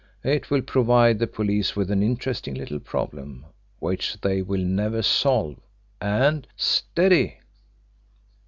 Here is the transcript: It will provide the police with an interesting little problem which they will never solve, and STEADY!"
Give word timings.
It 0.23 0.49
will 0.49 0.63
provide 0.63 1.19
the 1.19 1.27
police 1.27 1.75
with 1.75 1.91
an 1.91 2.01
interesting 2.01 2.55
little 2.55 2.79
problem 2.79 3.45
which 3.77 4.19
they 4.21 4.41
will 4.41 4.63
never 4.65 5.03
solve, 5.03 5.57
and 6.01 6.47
STEADY!" 6.57 7.37